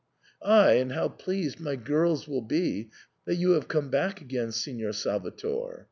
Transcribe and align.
Ay, 0.41 0.77
and 0.77 0.93
how 0.93 1.07
pleased 1.07 1.59
my 1.59 1.75
girls 1.75 2.27
will 2.27 2.41
be 2.41 2.89
that 3.25 3.35
you 3.35 3.51
have 3.51 3.67
come 3.67 3.91
back 3.91 4.19
again, 4.19 4.51
Signor 4.51 4.93
Salvator. 4.93 5.79